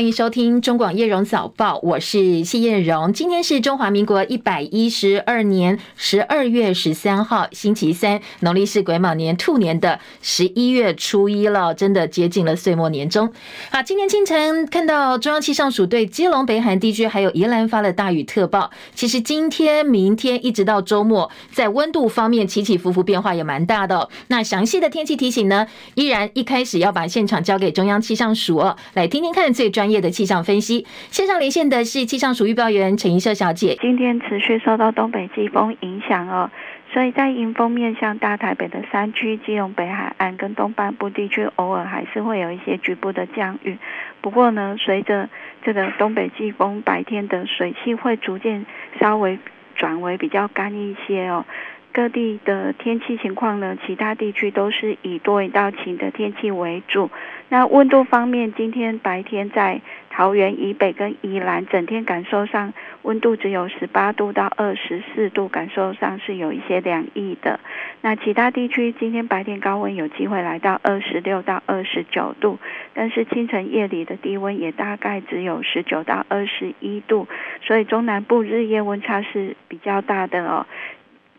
[0.00, 3.12] 欢迎收听中广叶荣早报，我是谢叶荣。
[3.12, 13.30] 今天是中华民国一百一十二年十二月十三号，星期三，农历是癸卯年兔年的十一月初一了，真的接近了岁末年终。
[13.70, 18.70] 好，今天清晨看到中央气象署对基隆、北海地区还有宜兰发了大雨特报。
[18.94, 24.08] 其实今天、明天一直到周末，在温度方面起起伏伏，变化也蛮大的。
[24.28, 29.52] 那详细的天气提醒呢，依然一开始要把现场交给中央气象署哦，来听听看。
[29.52, 33.76] 最专业的气象分析，线上连线的是气象署预报员陈怡秀小姐。
[33.80, 36.50] 今天持续受到东北季风影响哦，
[36.92, 43.76] 所以在迎风面向大台北的山区、基隆北海岸跟东半部地区，偶尔还是会有一些局部的降雨。
[44.20, 45.28] 不过呢，随着
[45.64, 48.66] 这个东北季风，白天的水汽会逐渐
[49.00, 49.38] 稍微
[49.74, 51.44] 转为比较干一些哦。
[51.92, 57.10] 各地的天气情况呢，其他地区都是以多云到晴的天气为主。
[57.50, 67.58] 那温度方面，今天白天在桃园以北跟宜兰，整天感受上温度只有十八度到二十四度，感受上是有一些凉意的。
[68.02, 72.60] 那其他地区今天白天高温有机会来到二十六到二十九度，
[72.94, 77.26] 但是清晨夜里的低温也大概只有十九到二十一度，
[77.62, 80.64] 所以中南部日夜温差是比较大的哦。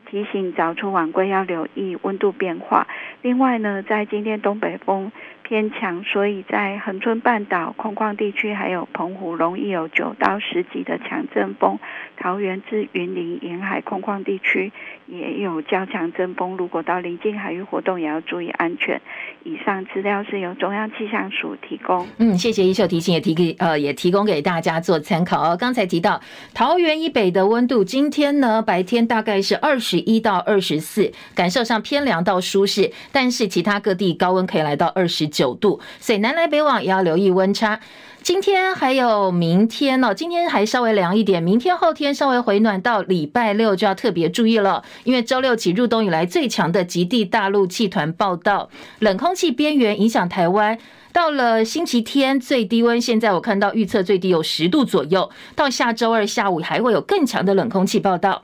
[0.07, 2.85] 提醒早出晚归要留意温度变化。
[3.21, 5.09] 另外呢，在今天东北风
[5.51, 11.77] 偏强，所以在恒春半岛空旷地区，还有澎湖容易有九到十级的强阵风。
[12.15, 14.71] 桃园至云林沿海空旷地区
[15.07, 19.01] 也有较强阵风，如果到临近海域活动，也要注意安全。
[19.43, 22.07] 以上资料是由中央气象署提供。
[22.19, 25.57] 嗯，谢谢一秀提醒，也提给呃也提供给大家做参考哦。
[25.59, 26.21] 刚才提到
[26.53, 37.79] 桃园以北的温度，今天呢白天大概是二十一到二十四，感受上偏凉到舒适，但是其他各地高温可以来到二十九九度，所以南来北往也要留意温差。
[38.21, 50.77] 今天还有明天呢，今天还稍微凉一点，明天后天稍微回暖，到礼拜六就要特别注意了，因为周六起入冬以来最强的极地大陆气团报道，冷空气边缘影响台湾，
[51.11, 58.43] 到了星期天最低温，现在我看到预测最低有十度左右，到下周二下午还会有更强的冷空气报道。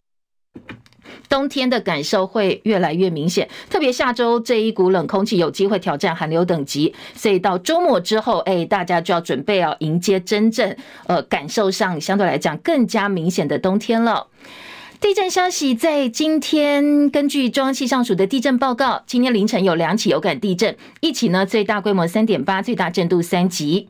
[1.29, 10.75] 冬天的感受会越来越明显，特别下周这一股冷空气有机会挑战寒流等级，所以到周末之后，哎，大家就要准备要迎接真正
[11.07, 14.27] 呃感受上相对来讲更加明显的冬天了。
[14.99, 23.89] 地震消息在今天，根据中央气象署的地震报告，今天凌晨有两起有感地震，一起呢最大规模三点八，最大震度三级。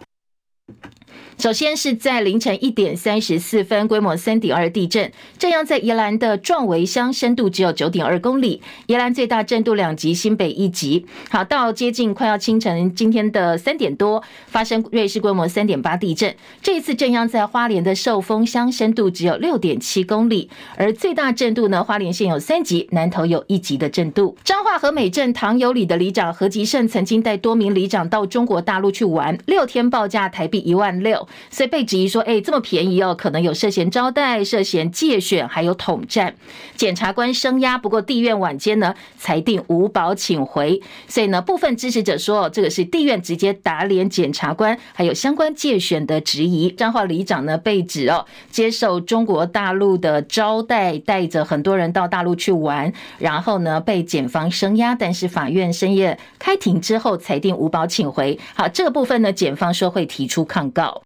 [1.38, 8.60] 首先是在凌晨一点三十四分，规模三点二地震，震央在宜兰的壮围乡，深度只有九点二公里。
[8.88, 11.06] 宜兰最大震度两级，新北一级。
[11.30, 16.36] 好，到接近快要清晨，今天的三点多，发生瑞士规模三点八地震。
[16.64, 20.50] 这一次震央在花莲的寿丰乡，深度只有六点七公里。
[20.76, 24.36] 而最大震度呢，花莲县有三级，南投有一级的震度。
[24.44, 31.27] 彰化和美镇唐有里的里长何吉胜曾经带多名里长到中国大陆去玩，六天报价台币一万六。
[31.50, 36.36] 所以被质疑说，哎，这么便宜哦，可能有涉嫌招待、涉嫌借选，还有统战。
[36.76, 40.82] 检察官声押，不过地院晚间呢裁定无保请回。
[41.08, 46.70] 所以呢，部分支持者说，这个是地院直接打脸检察官，还有相关借选的质疑。
[46.70, 58.40] 彰化里长呢被指哦，接受中国大陆的招待，带着很多人到大陆去玩，然后呢被检方声押，但是法院深夜开庭之后裁定无保请回。
[58.56, 61.02] 好，这个部分呢，检方说会提出抗告。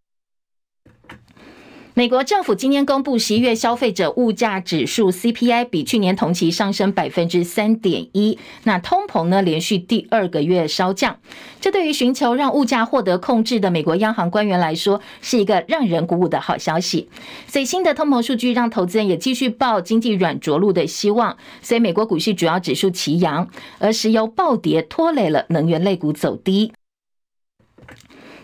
[1.93, 11.19] 美国政府今天公布十一月消费者物价指数 CPI 比去年同期上升百分之三点一，那通膨呢连续第二个月稍降，
[11.59, 17.09] 这对于寻求让物价获得控制的美国央行官员来说是一个让人鼓舞的好消息。
[17.45, 26.71] 最新的通膨数据让投资人也继续抱经济软着陆的希望，所以美国股市主要指数齐扬，而石油暴跌拖累了能源类股走低。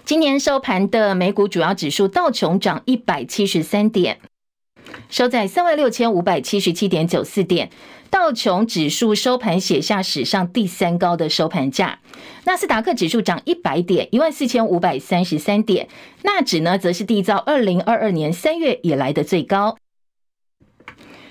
[0.08, 4.20] 今年收盘的美股主要指数道琼涨一百七十三点，
[5.10, 7.70] 收在三万六千五百七十七点九四点。
[8.10, 12.00] 道琼指数收盘写下史上第三高的收盘价。
[12.46, 15.90] 纳斯达克指数涨一百点，一万四千五百三十三点。
[16.24, 19.76] 纳指呢，则是缔造二零二二年三月以来的最高。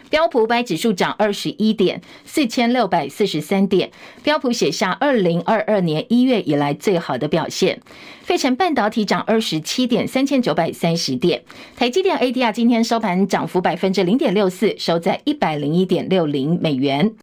[0.08, 3.90] 标普五百指数涨二十一点，四千六百四十三点。
[4.22, 7.80] 标普写下二零二二年一月以来最好的表现。
[8.22, 11.42] 费城半导体涨二十七点，三千九百三十点。
[11.76, 17.14] 台积电 ADR 今天收盘涨幅百分之零点六四，收在一百零一点六零美元。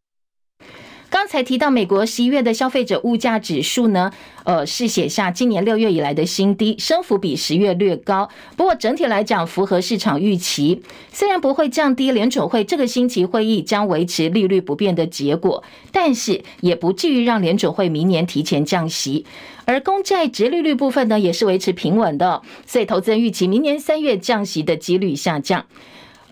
[1.13, 4.11] 刚才提到美国十一月的消费者物价指数呢，
[4.45, 8.27] 呃，是写下今年六月以来的新低，升幅比十月略高。
[8.57, 10.81] 不过整体来讲，符合市场预期。
[11.11, 19.23] 虽然不会降低联准会这个星期会议将维持利率不变的结果，但是也不至于让联准会明年提前降息。
[19.65, 25.67] 而公债殖利率部分呢，也是维持平稳的，所以投资人预期明年三月降息的几率下降。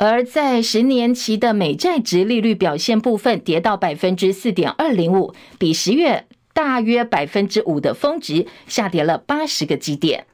[0.03, 6.25] 而在十年期的美债殖利率表现部分，跌到百分之四点二零五，比十月
[6.55, 10.25] 大约百分之五的峰值下跌了八十个基点。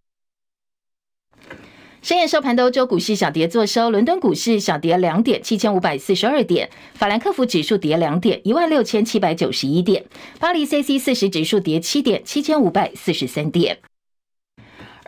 [2.02, 10.04] 深夜收盘的欧洲股市小跌作收，伦敦股市小跌两点，七千五百四十二点；法兰克福指数跌两点，一万六千七百九十一点；
[10.40, 13.80] 巴黎 c c 四十指数跌七点，七千五百四十三点。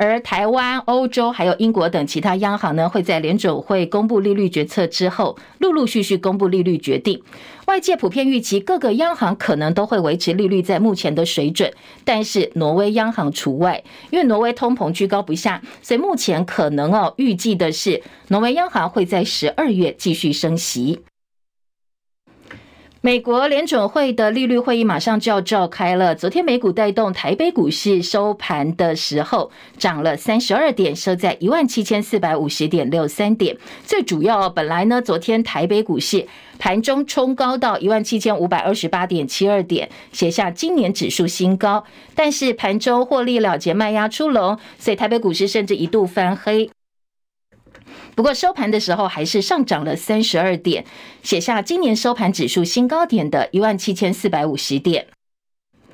[0.01, 7.21] 而台湾、欧洲还有英国等其他央行呢，会在联准会公布利率决策之后，陆陆续续公布利率决定。
[7.67, 11.73] 外界普遍预期各个央行可能都会维持利率在目前的水准，
[12.05, 21.01] 但是挪威央行除外，因为挪威通膨居高不下，所以目前可能哦预计的是挪威央行会在十二月继续升息。
[23.01, 26.13] 美国联准会的利率会议马上就要召开了。
[26.13, 33.55] 昨天美股带动台北股市收盘的时候涨了三十二点，收在一万七千四百五十点六三点。
[33.85, 41.85] 最主要，本来呢，昨天台北股市盘中冲高到一万七千五百二十八点七二点，写下今年指数新高。
[42.13, 46.69] 但是盘中获利了结卖压出笼，所以台北股市甚至一度翻黑。
[48.19, 50.83] 不过收盘的时候还是上涨了三十二点，
[51.23, 55.07] 写下今年收盘指数新高点的一万七千四百五十点。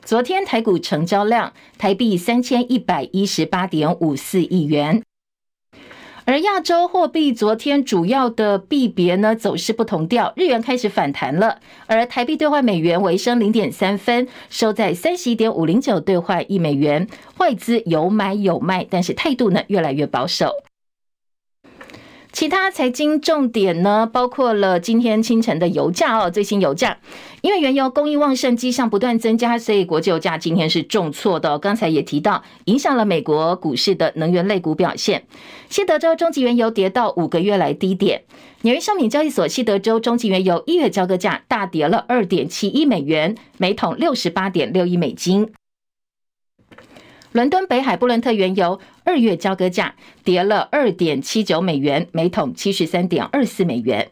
[0.04, 5.04] 昨天台股成交量台币三千一百一十八点五四亿元，
[6.26, 17.08] 而亚洲货币昨天主要的币别呢走势不同调，日元开始反弹了，而台币兑换美元微升零点三分，收在三十一点五零九兑换一美元。
[17.38, 20.50] 外资有买有卖，但是态度呢越来越保守。
[22.36, 26.98] 其他财经重点呢，包括了今天清晨的油价哦，最新油价，
[27.40, 31.58] 因为原油供应旺盛，迹象不断增加，所以国际油价今天是重挫的。
[31.58, 35.24] 刚才也提到，影响了美国股市的能源类股表现。
[35.70, 38.24] 西德州中级原油跌到五个月来低点，
[38.64, 45.54] 纽约商品交易所西德州中级原油一月交割价大跌了二点七一美元，每桶六十八点六一美金。
[47.36, 54.10] 伦敦北海布伦特原油二月交割价跌了二点七九美元，每桶七十三点二四美元。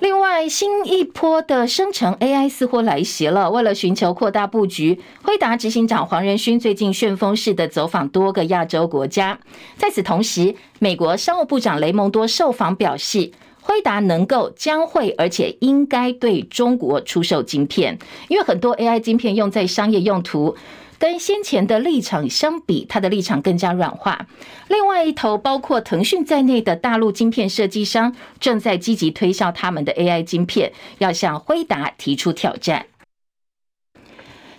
[0.00, 3.48] 另外，新一波的生成 AI 似乎来袭了。
[3.52, 9.38] 为了寻求扩大布局，辉达执行长黄仁勋最近旋风式的走访多个亚洲国家。
[9.76, 13.30] 在此同时，美国商务部长雷蒙多受访表示，
[13.60, 20.56] 辉达能够、将会，而且应该对中国出售晶片，因为很多 AI 晶片用在商业用途。
[21.00, 24.26] 跟先前的立场相比，他的立场更加软化。
[24.68, 32.84] 另外一头，包括腾讯在内的大陆晶片设计商正在积极推销他们的 AI 晶片，要向辉达提出挑战。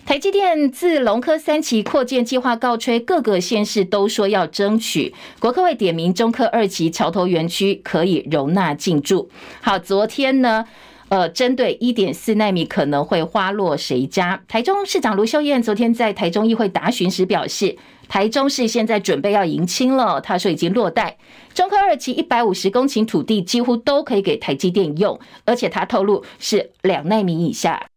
[0.04, 5.14] 台积电自龙科三期扩建计划告吹，各个县市都说要争取。
[5.38, 9.30] 国科会点名中科二期桥头园区可以容纳进驻。
[9.60, 10.66] 好，昨天呢？
[11.12, 14.42] 呃，针对一点四纳米可能会花落谁家？
[14.48, 17.76] 台中市长卢秀燕昨天在台中议会答询时表示，
[18.08, 20.22] 台中市现在准备要迎亲了。
[20.22, 21.18] 他说已经落袋，
[21.52, 27.88] 中科二期一百五十公顷土地几乎都可以给台积电用，而且他透露是两奈米以下。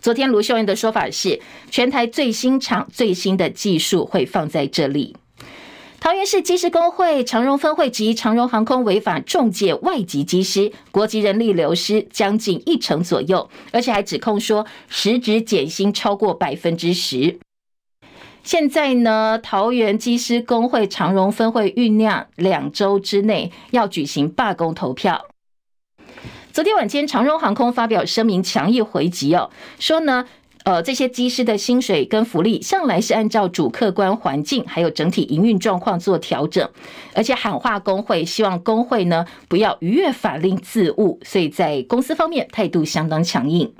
[0.00, 5.16] 昨天卢秀燕的说法是，全台最新厂最新的技术会放在这里。
[6.06, 17.40] 桃园市机师工会长荣分会及长荣航空违法仲介外籍机师，国籍人力流失将近一成左右，而且还指控说实质减薪超过百分之十。
[18.44, 25.26] 现在呢，桃园机师工会长荣分会酝酿两周之内要举行罢工投票。
[26.52, 30.26] 昨天晚间，长荣航空发表声明，强力回击哦，说呢。
[30.66, 36.68] 呃，这些机师的薪水跟福利向来是按照主客观环境还有整体营运状况做调整，
[37.14, 43.72] 而且喊话工会，希望工会呢不要逾越法令自误，所以在公司方面态度相当强硬。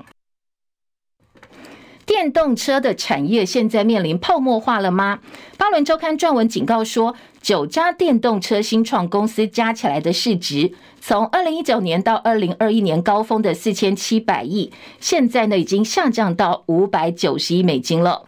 [2.07, 5.19] 电动车的产业现在面临泡沫化了吗？
[5.57, 10.71] 巴伦周刊撰文警告说，九家电动车新创公司加起来的市值，
[11.01, 14.71] 从二零一九年到二零二一年高峰的四千七百亿，
[15.01, 18.27] 现在呢已经下降到五百九十亿美金了，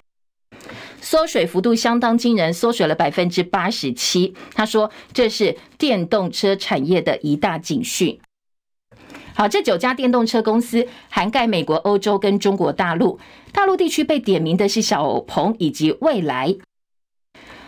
[1.00, 4.34] 缩水幅度相当惊人，缩水了百分之八十七。
[4.54, 8.20] 他说，这是电动车产业的一大警讯。
[9.40, 13.18] 好，这九家电动车公司涵盖美国、欧洲跟中国大陆。
[13.54, 16.54] 大陆地区被点名的是小鹏以及蔚来。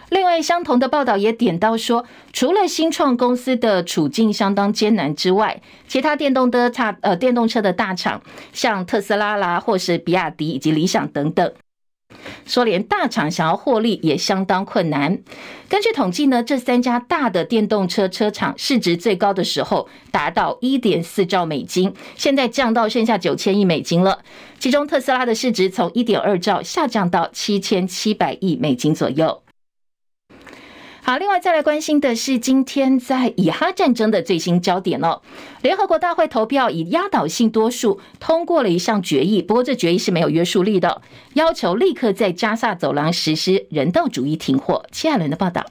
[0.09, 11.53] 另外，相同的报道也点到说，除了新创公司的处境相当艰难之外，其他电动的差呃电动车的大厂，像特斯拉啦，或是比亚迪以及理想等等。
[12.45, 15.19] 说连大厂想要获利也相当困难。
[15.69, 24.19] 根据统计呢，这三家大的电动车车厂市值最高的时候达到一点四兆美金，现在降到剩下九千亿美金了。
[24.59, 29.41] 其中特斯拉的市值从一点二兆下降到七千七百亿美金左右。
[31.03, 35.21] 好，另外再来关心的是今天在以哈战争的最新焦点哦。
[35.63, 41.01] 联合国大会投票以压倒性多数通过了一项决议，不过这决议是没有约束力的，
[41.33, 44.85] 要求立刻在加萨走廊实施人道主义停火。
[44.91, 45.65] 齐亚伦的报道。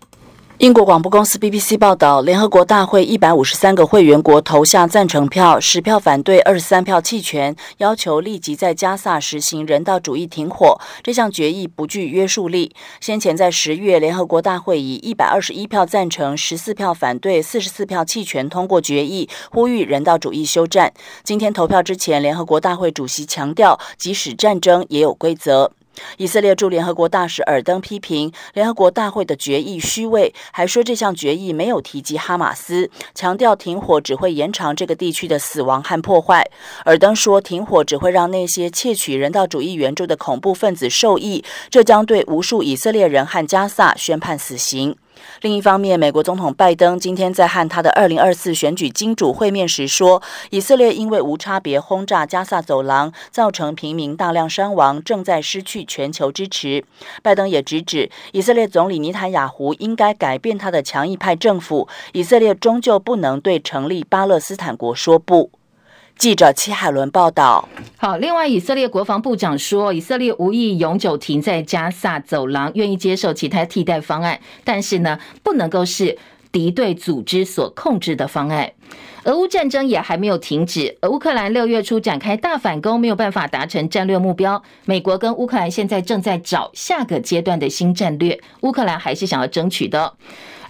[0.61, 10.79] 英国广播公司 BBC 报道，联合国大会一百五十三个会员国投下赞成票，十票反对，二十三票弃权，要求立即在加萨实行人道主义停火。
[11.03, 12.75] 这项决议不具约束力。
[13.01, 20.93] 先前在十月，联合国大会以一百二十一票赞成、十四票反对、四十四票弃权通过决议，呼吁人道主义休战。
[21.25, 25.73] 今天投票之前，联合国大会主席强调，即使战争也有规则。
[26.19, 36.49] 以色列驻联合国大使尔登批评联合国大会的决议虚伪，还说这项决议没有提及哈马斯，强调停火只会延长这个地区的死亡和破坏。
[36.85, 44.97] 尔登说，停火只会让那些窃取人道主义援助的恐怖分子受益，这将对无数以色列人和加萨宣判死刑。
[45.43, 56.85] 另一方面，美国总统拜登今天在和他的二零二四选举金主会面时说，以色列因为无差别轰炸加萨走廊，造成平民大量伤亡，正在失去全球支持。
[57.23, 65.51] 拜登也直指，以色列总理尼坦雅胡应该改变他的强硬派政府，以色列终究不能对成立巴勒斯坦国说不。
[66.21, 67.67] 记者齐海伦报道。
[67.97, 76.19] 好，另外，以色列国防部长说，以色列无意永久停在加萨走廊，愿意接受其他替代方案，但是呢，不能够是
[76.53, 78.71] 敌对组织所控制的方案。
[79.25, 84.63] 俄乌战争也还没有停止，而乌克兰六月初展开大反攻，没有办法达成战略目标。
[84.87, 90.15] 美国跟乌克兰现在正在找下个阶段的新战略，乌克兰还是想要争取的。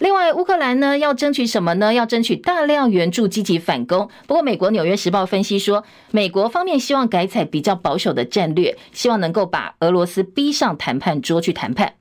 [0.00, 1.92] 另外，乌克兰呢要争取什么呢？
[1.92, 4.08] 要争取大量援助，积极反攻。
[4.26, 11.92] 不过，美国《纽约时报》分析说，美国方面希望改采比较保守的战略，希望能够把俄罗斯逼上谈判桌去谈判。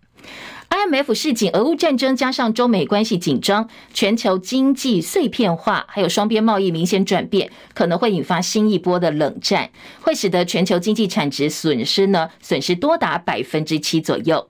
[0.69, 14.47] IMF 示警，俄乌战争加上中美关系紧张，全球经济碎片化，还有双边贸易明显转变，可能会引发新一波的冷战，会使得全球经济产值损失呢损失多达百分之七左右。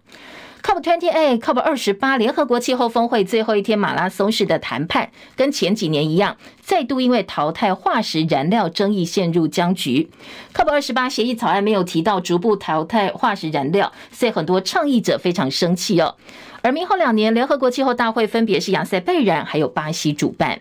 [0.62, 10.10] COP twenty a cup 二十八联合国气候峰会最后一天马拉松式的谈判，跟前几年一样，再度因为淘汰化石燃料争议陷入僵局。
[10.54, 16.16] COP 二十八协议草案没有提到逐步淘汰化石燃料，所以很多倡议者非常生气哦。
[16.62, 20.60] 而明后两年联合国气候大会分别是亚塞拜然还有巴西主办。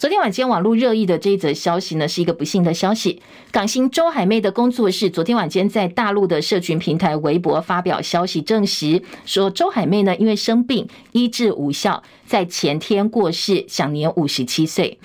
[0.00, 3.20] 昨天晚间网络热议的这一则消息呢，是一个不幸的消息。
[3.50, 14.98] 港星周海媚的工作室昨天晚间在大陆的社群平台微博发表消息，证实说周海媚呢因为生病医治无效，在前天过世，享年五十七岁。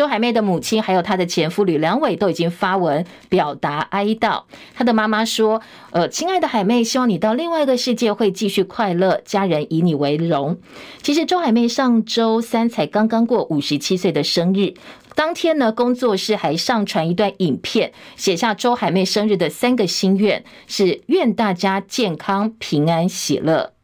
[0.00, 4.44] 周海媚的母亲还有她的前夫吕良伟都已经发文表达哀悼。
[4.74, 5.60] 她的妈妈说
[5.92, 10.56] ：“呃，亲爱的海媚，希望你到另外一个世界会继续快乐，家人以你为荣。”
[11.04, 14.72] 其实周海媚上周三才刚刚过五十七岁的生日，
[15.14, 23.74] 当天呢，工作室还上传一段影片，写下周海媚生日的三个心愿，是愿大家健康、平安、喜乐。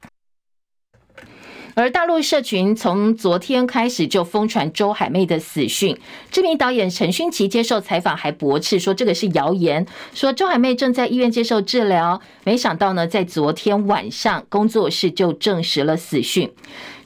[1.78, 5.94] 而大陆社群从昨天开始就疯传周海媚的死讯，
[6.30, 12.18] 知名导演陈勋奇接受采访还驳斥说这个是谣言，说周海媚正在医院接受治疗。
[12.44, 16.50] 没想到呢，在昨天晚上工作室就证实了死讯。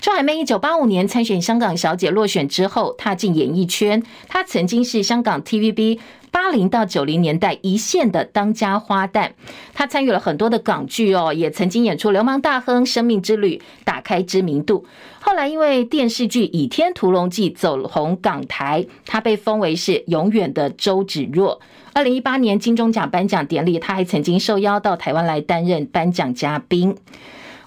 [0.00, 5.98] 周海媚一九八五年参选香港小姐落选之后踏进演艺圈，她曾经是香港 TVB。
[6.30, 9.30] 八零到九零年代一线的当家花旦，
[9.74, 14.86] 他参与了很多的港剧哦，也曾经演出《流氓大亨》《生命之旅》，打开知名度。
[15.20, 21.60] 后来因为电视剧《倚天屠龙记》走红港台，他被封为是永远的周芷若。
[21.92, 26.96] 二零一八年金钟奖颁奖典礼，他还曾经受邀到台湾来担任颁奖嘉宾。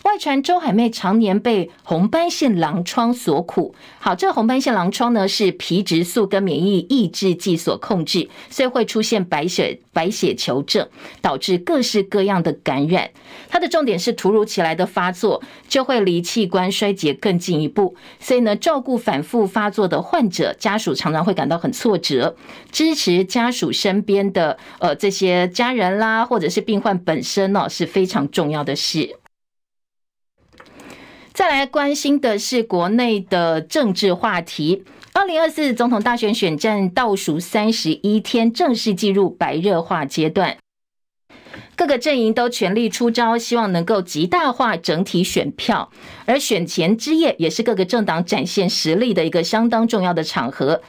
[0.03, 3.73] 外传周海媚常年被红斑性狼疮所苦。
[3.99, 10.87] 好，这个红斑性狼疮呢是皮质素跟免疫抑制剂所控制，所以会出现白血白血球症，
[11.21, 13.09] 导致各式各样的感染。
[13.47, 17.95] 它的重点是突如其来的发作，就会离器官衰竭更进一步。
[18.19, 22.35] 所以呢，照顾反复发作的患者家属常常会感到很挫折，
[22.71, 29.17] 支持家属身边的呃这些家人啦，或者是病患本身呢是非常重要的事。
[31.33, 34.83] 再来关心的是国内的政治话题。
[35.13, 40.57] 二零二四总统大选选战倒数三十一天，正式进入白热化阶段。
[41.75, 45.89] 各个阵营都全力出招，希望能够极大化整体选票。
[46.27, 50.83] 而选前之夜，也是各个政党展现实力的一个相当重要的场合。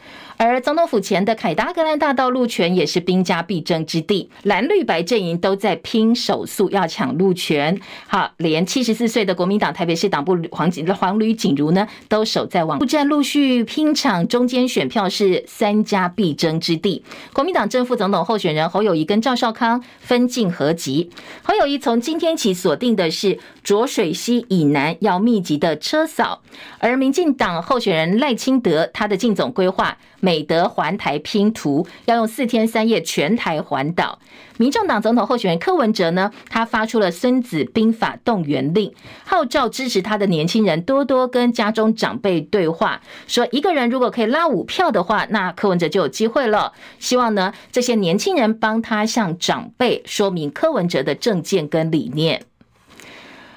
[0.47, 7.81] 而总统府前的凯达格兰大道路权也是兵家必争之地，蓝绿白阵营都在拼手速要抢路权。
[8.07, 17.03] 好，连七十四岁的国民党台北市党部黄黄吕锦如呢，都守在网路战，陆续拼抢中间选票，是三家必争之地。
[17.33, 21.11] 国民党正副总统候选人侯友谊跟赵少康分进合击。
[21.43, 26.43] 侯友谊从今天起锁定的是浊水溪以南要密集的车扫，
[26.81, 29.97] 而民进党候选人赖清德他的竞总规划。
[30.25, 34.19] 美德环台拼图要用四天三夜全台环岛。
[34.57, 38.91] 民众党总统候选人柯文哲呢，他发出了孙子兵法动员令，
[39.25, 46.73] 号召支持他的年轻人多多跟家中长辈对话，说一个人如果可以拉五票的话，那柯文哲就有机会了。
[46.99, 52.45] 希望呢，这些年轻人帮他向长辈说明柯文哲的政见跟理念。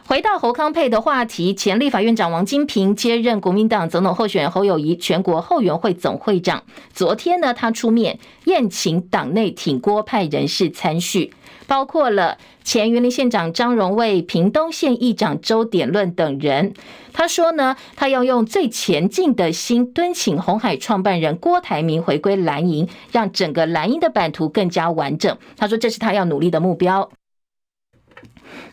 [0.08, 6.64] 回到侯康配的话题，前立法院长王金平接任国民党总统候选人侯友谊全国后援会总会长。
[6.94, 11.34] 昨天呢，他出面宴请党内挺郭派人士参叙，
[11.68, 16.74] 包括了前云林县长张荣卫、屏东县议长周典论等人。
[17.12, 25.38] 他说呢，他要用最前进的心敦请红海创办人郭台铭回归蓝营，让整个蓝营的版图更加完整。
[25.58, 27.10] 他说，这是他要努力的目标。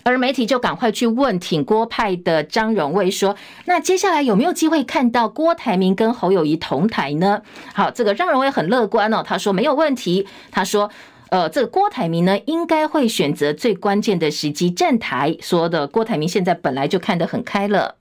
[0.02, 7.42] 而媒体就赶快去问挺郭派的张荣卫说：“那接下来有没有机会看到郭台铭跟侯友谊同台呢？”
[7.74, 10.26] 好，这个张荣卫很乐观哦，他说没有问题。
[10.50, 10.90] 他说
[11.30, 17.96] ：“呃，这个郭台铭呢，应该会选择最关键的时机站台。”说的郭台铭现在本来就看得很开了。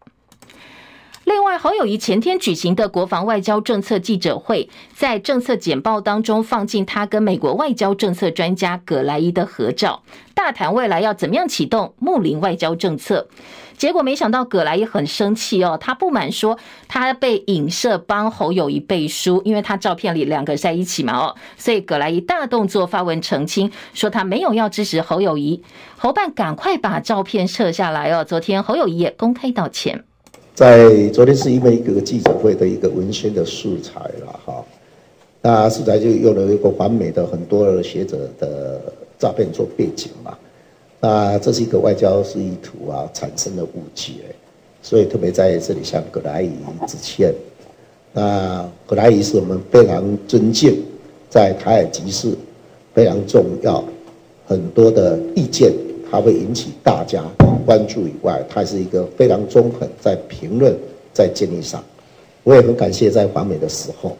[1.25, 13.30] 另外，侯友宜前天举行的国防外交政策记者会，在政策简报当中放进他跟美国外交政策专家葛莱伊的合照，大谈未来要怎么样启动睦邻外交政策。
[13.78, 25.63] 结果没想到葛莱伊很生气哦，他不满说他被影射帮侯友宜背书，因为他照片里两个在一起嘛哦，所以葛莱伊大动作发文澄清，说他没有要支持侯友宜。
[25.98, 28.26] 侯办赶快把照片撤下来哦。
[28.26, 30.04] 昨天侯友宜也公开道歉。
[30.56, 34.63] 在昨天是因为一个记者会的一个文宣的素材了哈，
[35.42, 38.80] 那素材就用了一个完美的很多的学者的
[39.18, 40.38] 照片做背景嘛，
[41.00, 44.13] 那这是一个外交示意图啊产生的误解，
[44.84, 46.52] 所以特别在这里向葛莱伊
[46.88, 47.34] 致歉。
[48.13, 50.84] 那葛莱伊是我们非常尊敬，
[51.32, 52.32] 在台海局势
[52.94, 53.84] 非常重要，
[54.46, 55.74] 很多的意见。
[56.13, 57.23] 它会引起大家
[57.65, 60.78] 关注以外，它是一个非常中肯，在评论、
[61.12, 61.84] 在建议上，
[62.43, 64.15] 我也很感谢在访美的时候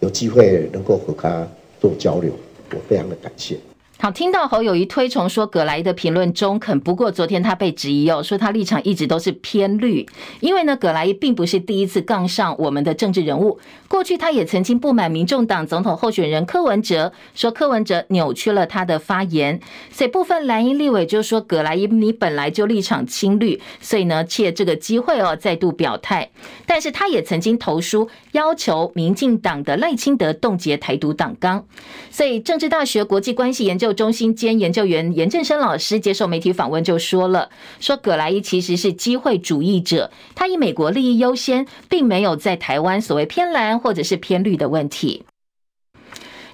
[0.00, 1.46] 有机会能够和他
[1.78, 2.32] 做交流，
[2.70, 3.58] 我非常的感谢。
[4.00, 10.06] 好，听到侯友谊推崇说葛莱的评论中肯，不过昨天他被质疑哦，说他立场一直都是偏绿，
[10.38, 13.58] 因为呢，葛莱并不是第一次杠上我们的政治人物，
[13.88, 19.58] 过去他也曾经不满民众党总统候选人柯文哲，说柯文哲扭曲了他的发言，
[19.90, 26.30] 所以部分蓝营立委就说葛莱你本来就立场亲绿，所以呢，借这个机会哦再度表态，
[26.66, 31.66] 但是他也曾经投书要求民进党的赖清德冻结台独党纲，
[32.12, 33.87] 所以政治大学国际关系研究。
[33.92, 45.24] 中心兼研究员严正声老师接受媒体访问就说了，说葛莱伊其实是机会主义者，他以美国利益优先，并没有在台湾所谓偏蓝或者是偏绿的问题。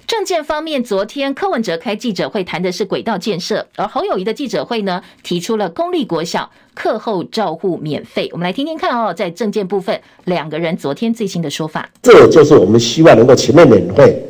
[0.07, 8.29] 政见方面，昨天柯文哲开记者会谈的是轨道建设，而侯友谊的记者会呢，提出了公立国小课后照护免费。
[8.31, 14.24] 我们来听听看哦，在政见部分，两个人昨天最新的说法，这就是我们希望能够全面免费。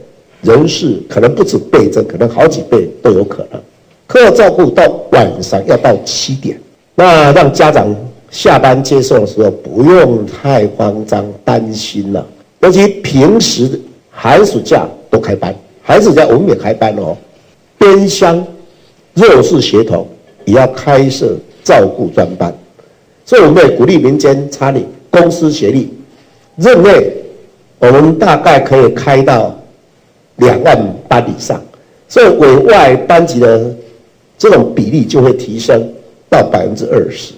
[0.45, 3.59] 人事可能不止倍增，可能好几倍都有可能。
[4.05, 6.59] 课照顾到晚上要到七点，
[6.93, 7.93] 那让家长
[8.29, 12.23] 下班接送的时候不用太慌张担心了。
[12.59, 13.81] 尤其平时
[14.11, 17.17] 寒暑假都开班，寒暑假我们也开班哦。
[17.79, 18.45] 边乡
[19.15, 20.07] 弱势学童
[20.45, 22.53] 也要开设照顾专班，
[23.25, 25.91] 所以我们也鼓励民间参与，公私协力，
[26.55, 27.11] 认为
[27.79, 29.55] 我们大概可以开到
[30.37, 31.61] 两万班以上，
[32.07, 33.73] 所以委外班级的
[34.37, 35.81] 这种比例就会提升
[36.29, 37.33] 到百分之二十。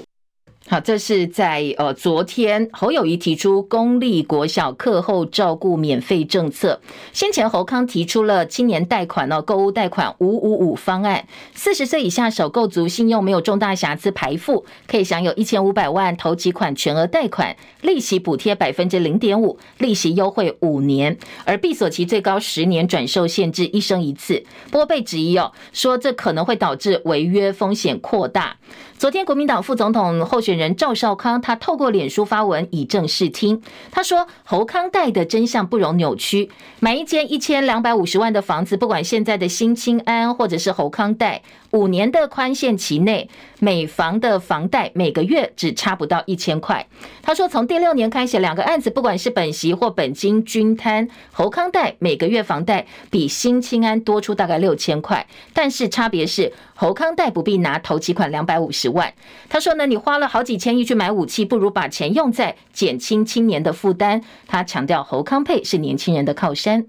[0.70, 6.82] 好，这是在呃昨天侯友宜提出公立国小课后照顾免费政策。
[7.14, 11.26] 先前侯康提出了青年贷款哦，购物贷款五五五方案，
[11.56, 24.44] 四十岁以下首购族信用没有重大瑕疵排付，可以享有一千五百万头期款全额贷款，利息补贴百分之零点五，利息优惠五年，而闭锁期最高十年，转售限制一生一次。
[24.70, 28.58] 不过被质疑哦，说这可能会导致违约风险扩大。
[29.00, 33.62] 昨天，国民党副总统候选人赵少康，他透过脸书发文以正视听。
[33.92, 41.44] 他说：“侯康贷的真相不容扭曲，买一间一千两百五十万的房子，不管现在的新青安或者是侯康贷。”
[41.78, 46.88] 五年的宽限期内，每房的房贷每个月只差不到一千块。
[47.22, 59.14] 他说，从第六年开始，两个案子不管是本息或本金均摊，侯康贷每个月房贷比新青安多出大概六千块，但是差别是侯康贷不必拿头期款两百五十万。
[59.48, 64.24] 他说呢，你花了好几千亿去买武器，不如把钱用在减轻青年的负担。
[64.48, 66.88] 他强调，侯康配是年轻人的靠山。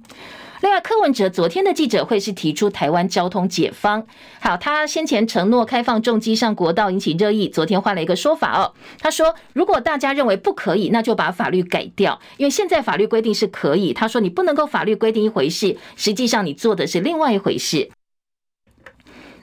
[0.60, 4.04] 另外，柯文哲昨天的记者会是提出台湾交通解方。
[4.40, 7.48] 好，他先前承诺开放重机上国道，引起热议。
[7.48, 13.92] 昨天换了一个说法哦，他说如果大家认为不可以，那就把法律改掉，因为现在法律规定是可以。
[13.92, 17.90] 他说你不能够法律规定一回事，实际上你做的是另外一回事。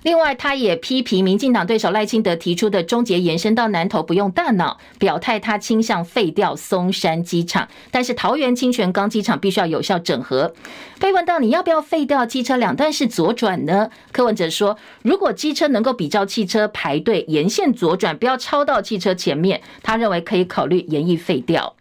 [0.05, 10.53] 另外，他也批评民进党对手赖清德提出的终结延伸到南投不用大脑，表态他倾向废掉松山机场，但是桃园清泉岗机场必须要有效整合。
[10.99, 13.89] 被问到你要不要废掉机车两段式左转呢？
[14.11, 21.75] 柯文哲说，如果机车能够比照汽车排队沿线左转，不要超到汽车前面，他认为可以考虑延议废掉。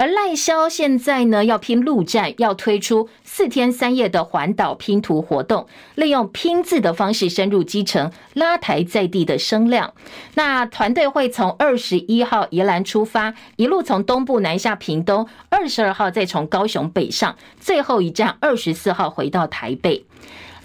[0.00, 9.92] 而赖萧现在呢，要拼陆战，要推出四天三夜的环岛拼图活动，利用拼字的方式深入基层，拉抬在地的声量。
[10.36, 20.06] 那团队会从二十一号宜兰出发，一路从东部南下屏东，二十二号再从高雄北上，最后一站二十四号回到台北。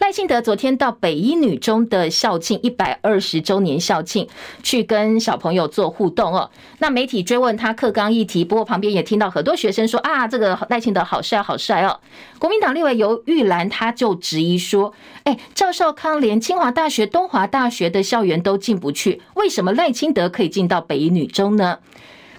[0.06, 4.28] 赖清德昨天到北一女中的校庆一百二十周年校庆，
[4.62, 6.52] 去跟小朋友做互动哦。
[6.78, 12.00] 那媒体追问他课纲议题，不过旁边也听到很多学生说啊，这个赖清德好帅好帅哦。
[12.38, 21.80] 国民党立委游玉兰他就质疑说，哎，赵少康连清华大学、东华大学的校园都进不去，为什么赖清德可以进到北一女中呢？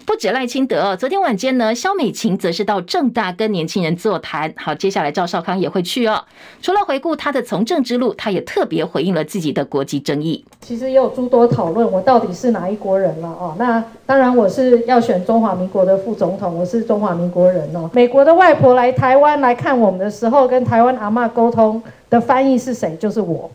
[0.07, 4.55] 不止赖清德，昨天晚间呢，萧美琴则是到正大跟年轻人座谈。
[4.57, 6.23] 好，接下来赵少康也会去哦。
[6.63, 10.45] 除了回顾他的从政之路，他也特别回应了自己的国籍争议。
[10.61, 13.57] 其实也有诸多讨论，我到底是哪一国人了哦？
[13.59, 17.91] 那当然我是要选中华民国的副总统，我是中华民国人哦。
[17.93, 22.95] 美国的外婆来台湾来看我们的时候，跟台湾阿嬷沟通的翻译是谁？
[22.95, 23.51] 就是我。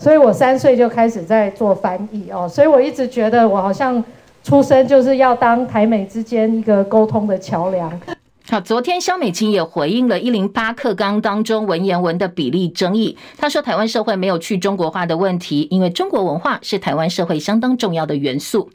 [0.00, 4.02] 所以我三岁就开始在做翻译哦，所以我一直觉得我好像。
[4.44, 8.00] 出生就是要当台美之间一个沟通的桥梁。
[8.46, 13.16] 好，昨天肖美琴也回应了一零八课纲当中文言文的比例争议。
[13.38, 18.68] 她说，台湾社会没有去中国化的问题，因为中国文化是台湾社会相当重要的元素。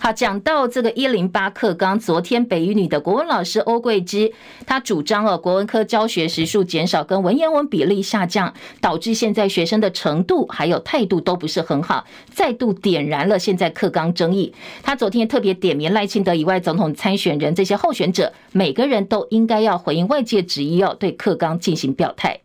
[0.00, 4.32] 好，讲到这个一零八课纲，昨天北语女的国文老师欧桂芝，
[4.64, 14.54] 她主张了国文科教学时数减少跟文言文比例下降，导致现在学生的程度还有态度都不是很好，再度点燃了现在课纲争议。
[14.84, 22.38] 她昨天特别点名赖清德以外总统参选人这些候选者，每个人都应该要回应外界质疑，要对课纲进行表态。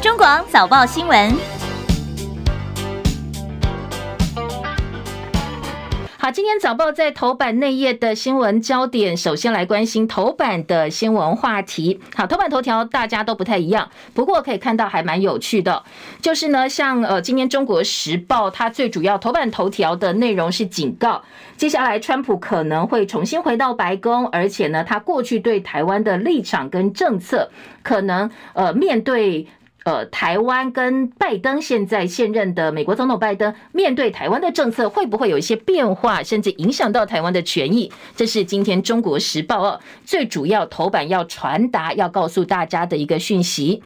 [0.00, 1.59] 中广早报新闻。
[6.22, 11.98] 好，今天早报在头版内页的新闻焦点，首先来关心头版的新闻话题。
[12.14, 15.82] 好，头版头条大家都不太一样，不过可以看到还蛮有趣的，
[16.20, 21.22] 就是呢，像呃，今天中国时报它最主要头版头条的内容是警告，
[21.56, 27.50] 接下来川普可能会重新回到白宫，而且呢，他过去对台湾的立场跟政策，
[27.82, 29.46] 可能呃面对。
[29.84, 37.90] 呃，台湾跟拜登现在现任的美国总统拜登面对台湾的政策会不会有一些变化，甚至影响到台湾的权益？
[38.14, 43.82] 这是今天《中国时报》哦，最主要头版要传达、要告诉大家的一个讯息。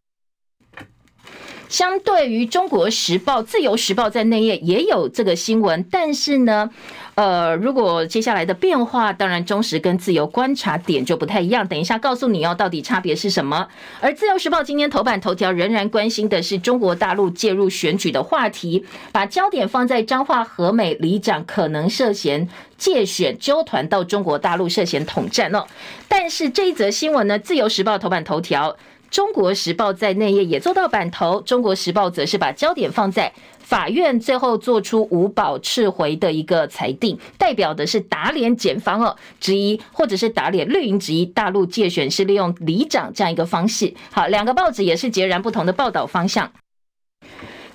[1.69, 6.71] 相对于中国时报、自由时报在内页也有这个新闻，但是呢，
[7.15, 11.67] 呃，如果接下来的变化，当然中时跟自由观察点就不太一样。
[11.67, 13.69] 等一下告诉你哦，到底差别是什么？
[14.01, 25.65] 而自由时报今天头版头条仍然关心的是中国大陆介入选举的话题，把焦点放在彰化和美里长可能涉嫌借选揪团到中国大陆涉嫌统战哦。
[26.09, 28.77] 但是这一则新闻呢，自由时报头版头条。
[29.15, 43.95] 中国时报在内页也做到版头，中国时报则是把焦点放在法院最后做出无保撤回的一个裁定，代表的是打脸检方哦，之一或者是打脸绿营之一大陆介选是利用里长这样一个方式。
[44.11, 46.51] 好，两个报纸也是截然不同的报道方向。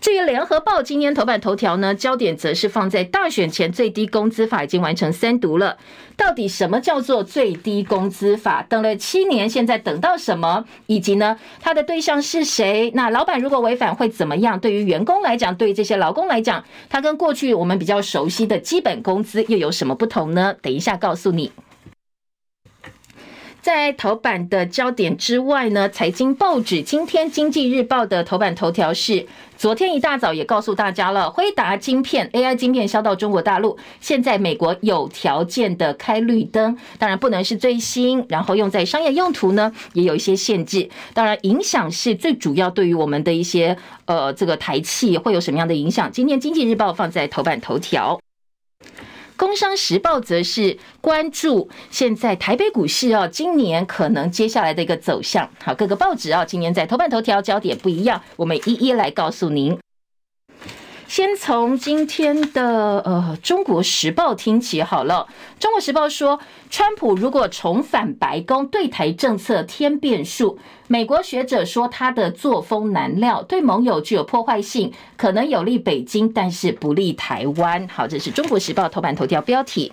[0.09, 5.77] 至于联合报今天头版头条呢，焦点则是放在大选前最低工资法已经完成三读了。
[6.17, 8.63] 到底什么叫做最低工资法？
[8.63, 10.65] 等了七年，现在等到什么？
[10.87, 12.91] 以及呢，它的对象是谁？
[12.95, 14.59] 那老板如果违反会怎么样？
[14.59, 20.55] 对于员工来讲，对于这些劳工来讲，它跟过去我们比较熟悉的基本工资又有什么不同呢？
[20.59, 21.51] 等一下告诉你。
[23.61, 46.09] 在头版的焦点之外呢，财经报纸今天《经济日报》的头版头条是，昨天一大早也告诉大家了，辉达晶片 AI 晶片销到中国大陆，现在美国有条件的开绿灯，当然不能是最新，然后用在商业用途呢，也有一些限制，当然影响是最主要对于我们的一些呃这个台气会有什么样的影响？
[46.09, 48.19] 今天《经济日报》放在头版头条。
[49.39, 55.49] 工商时报则是关注现在台北股市哦，今年可能接下来的一个走向。
[55.63, 59.77] 好，各个报纸啊，今年在头版头条焦点不一样，我们一一来告诉您。
[61.09, 65.27] 先从今天的呃《中国时报》听起好了，
[65.59, 70.59] 《中国时报》说，川普如果重返白宫，对台政策添变数。
[70.85, 77.87] 美国学者说他的作风难料，对盟友具有破坏性，可能有利北京，但是不利台湾。
[77.87, 79.91] 好，这是《中国时报》头版头条标题。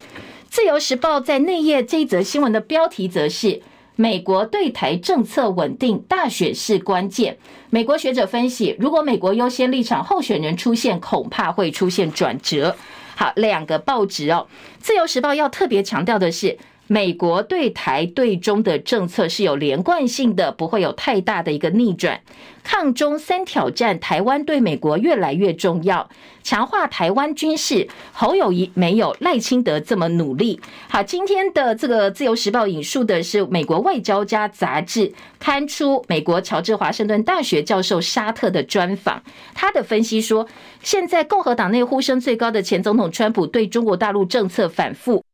[0.48, 3.60] 《自由时报》在内页这一则新闻的标题则是。
[3.96, 7.38] 美国对台政策稳定，大选是关键。
[7.70, 12.76] 美国学者分析，如果美国优先立场候选人出现，恐怕会出现转折。
[13.14, 14.46] 好，两个报纸哦，
[14.78, 16.58] 《自由时报》要特别强调的是。
[16.88, 22.20] 美国对台对中的政策是有连贯性的，不会有太大的一个逆转。
[22.62, 26.08] 抗中三挑战，台湾对美国越来越重要。
[26.42, 30.60] 强化台湾军事，侯友谊没有赖清德这么努力。
[30.88, 39.22] 好，今天的这个自由时报引述的是美国外交家杂志刊出美国乔治华盛顿大学教授沙特的专访，
[39.54, 40.46] 他的分析说，
[40.82, 45.24] 现在共和党内呼声最高的前总统川普对中国大陆政策反复。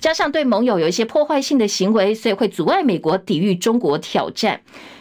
[0.00, 4.60] 加上对盟友有一些破坏性的行为，所以会阻碍美国抵御中国挑战。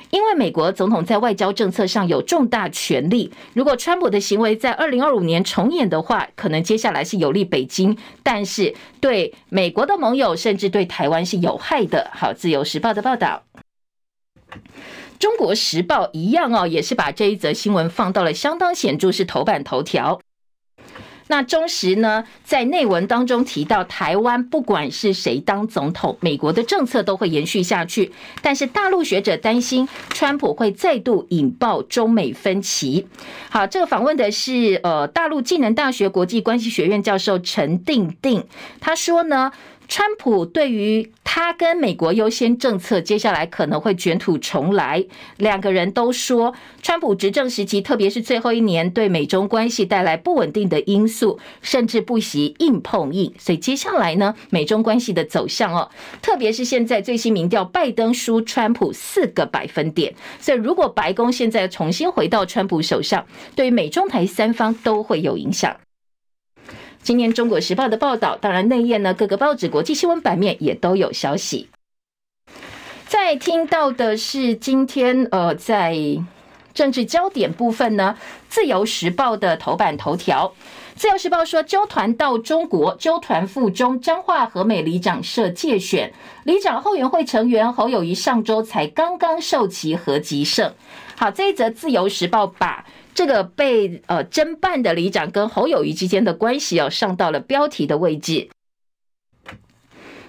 [0.09, 12.11] 因为美国总统在外交政策上有重大权力，如果川普的行为在二零二五年重演的话，可能接下来是有利北京，但是对美国的盟友甚至对台湾是有害的。
[12.13, 13.43] 好，自由时报的报道，
[15.17, 20.19] 中国时报一样哦，也是把这一则新闻放到了相当显著，是头版头条。
[21.31, 28.11] 那中时呢，在内文当中提到，台湾不管是谁当总统，美国的政策都会延续下去。
[28.41, 33.07] 但是大陆学者担心，川普会再度引爆中美分歧。
[33.49, 38.43] 好，这个访问的是呃，大陆暨南大学国际关系学院教授陈定定，
[38.81, 39.53] 他说呢。
[39.93, 45.05] 川普对于他跟美国优先政策，接下来可能会卷土重来。
[45.35, 53.33] 两个人都说，川普执政时期，特别是最后一年，对美中关系带来不稳定的因素，甚至不惜硬碰硬。
[53.37, 60.15] 所以接下来呢，美中关系的走向哦，特别是现在最新民调，拜登输川普四个百分点。
[60.39, 63.25] 所以如果白宫现在重新回到川普手上，
[63.57, 65.75] 对于美中台三方都会有影响。
[67.03, 71.67] 今天《中国时报》的报道，当然内页呢，各个报纸国际新闻版面也都有消息。
[73.07, 75.97] 再听到的是今天呃，在
[76.75, 78.15] 政治焦点部分呢，
[78.49, 80.47] 《自由时报》的头版头条，
[80.95, 90.71] 《自由时报》说，揪团到中国，揪团赴中，彰化和美里长设介选，里长后援会成员侯友宜上周才刚刚授旗何吉胜。
[91.15, 92.85] 好，这一则《自由时报》把。
[93.13, 98.49] 这个被呃侦办的里长跟侯友宜之间的关系哦，上到了标题的位置。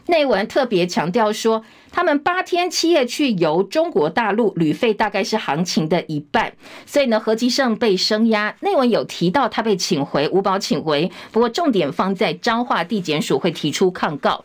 [0.07, 6.55] 内文特别强调说，他们八天七夜去游中国大陆，旅费大概是行情的一半。
[6.85, 8.57] 所以呢，何吉胜被声押。
[8.63, 11.13] 内文有提到他被请回，无保请回。
[11.31, 14.45] 不过重点放在彰化地检署会提出抗告。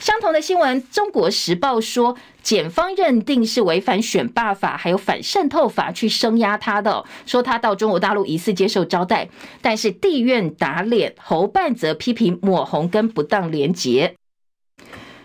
[0.00, 9.28] 相同的新闻，《中国时报》说，检方认定是违反选罢法还有反渗透法去声压他的，说他到中国大陆疑似接受招待，
[9.60, 14.14] 但是地院打脸，侯半则批评抹红跟不当连结。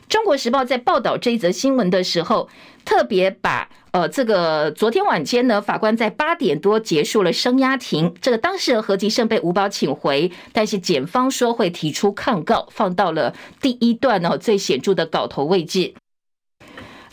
[0.10, 2.50] 中国时报在报道这一则新闻的时候，
[2.84, 15.94] 特别把呃这个昨天晚间呢，法官在八点多结束了声押庭，这个当事人何吉胜被五保请回，但是检方说会提出抗告，放到了第一段哦最显著的稿头位置。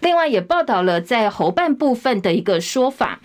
[0.01, 3.21] 另外也报道了在侯办部分的一个说法。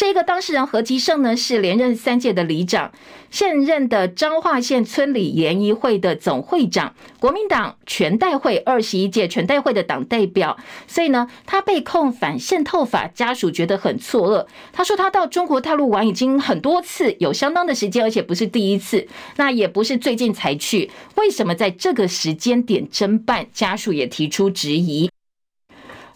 [0.00, 2.90] 这个当事人何吉胜呢，是连任三届的里长，
[3.30, 14.46] 现任的彰化县村里联谊会的总会长，国民党全代会二十一届全代会的党代表，所以呢，他被控反渗透法，家属觉得很错愕。
[14.72, 23.46] 他说他到中国大陆玩已经很多次，有相当的时间，而且不是第一次，那也不是最近才去，为什么在这个时间点侦办？
[23.52, 25.10] 家属也提出质疑。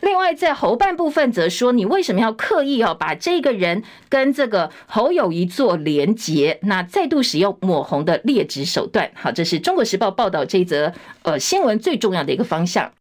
[0.04, 6.58] 另外，在侯办部分则说，你为什么要刻意哦把这个人跟这个侯友谊做连结？
[6.64, 9.10] 那再度使用抹红的劣质手段。
[9.14, 12.92] 好，这是中国时报报道这则呃新闻最重要的一个方向。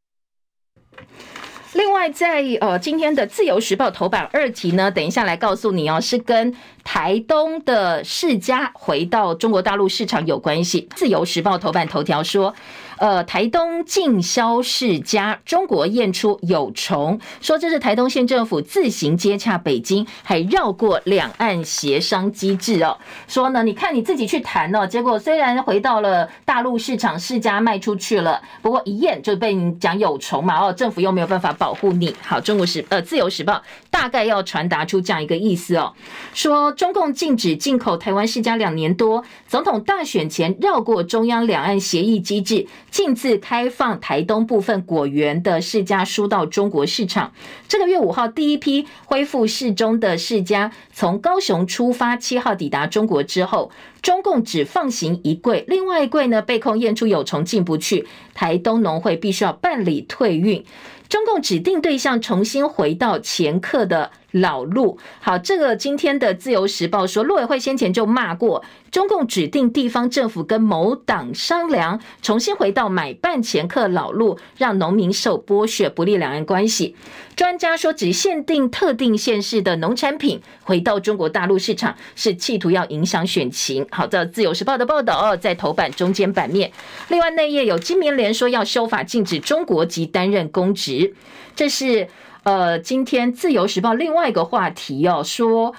[1.74, 10.88] 另外，在呃今天的自由时报头版二题呢，等一下来告诉你哦，是跟台东的世家回到中国大陆市场有关系。
[10.96, 12.56] 自由时报头版头条说。
[13.04, 22.98] 呃，台东进销世家，中国验出有虫，说这是台东县政府自行接洽北京，还绕过两岸协商机制哦。
[23.28, 32.16] 说呢，你看你自己去谈哦，结果虽然回到了大陆市场，世家卖出去了，不过一验就被你讲有虫嘛，哦，政府又没有办法保护你。
[32.22, 33.62] 好，中国时呃自由时报
[33.92, 35.92] 大概要传达出这样一个意思哦，
[36.34, 42.66] 说中共禁止进口台湾世家两年多，总统大选前绕过中央两岸协议机制。
[42.93, 47.34] 禁自开放台东部分果园的世家输到中国市场。
[47.67, 53.71] 这个月五号，第一批恢复适中的世家从高雄出发，七号抵达中国之后，
[54.03, 60.63] 中共只放行一柜，另外一柜呢被控验出有虫进不去，台东农会必须要办理退运。
[61.10, 65.00] 中共指定对象重新回到前客的老路。
[65.19, 76.96] 好，这个今天的自由时报说，陆委会先前就骂过中共指定地方政府跟某党商量，重新回到买办前客老路，让农民受剥削，不利两岸关系。
[77.36, 83.88] 专家说，只限定特定县市的农产品回到中国大陆市场，是企图要影响选情。
[83.89, 86.72] 好的，自由时报的报道，在头版中间版面。
[87.08, 91.15] 另外内页有金明联说要修法禁止中国籍担任公职。
[91.56, 92.08] 这是
[92.43, 95.73] 呃，今天自由时报另外一个话题哦，说。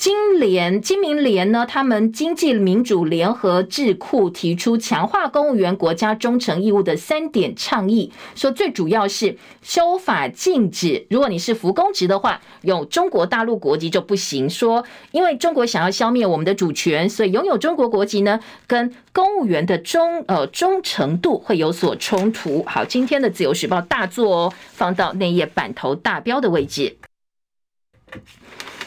[0.00, 14.48] 金联、金明联呢，他们经济民主联合智库提出强化公务员国家忠诚义务的三点倡议，说最主要是修法禁止，如果你是服公职的话，有中国大陆国籍就不行。
[14.48, 14.82] 说
[15.12, 22.64] 因为中国想要消灭我们的主权，所以拥有中国国籍呢，跟公务员的忠呃忠诚度会有所冲突。
[22.66, 26.96] 好，今天的自由时报大作哦，放到内页版头大标的位置。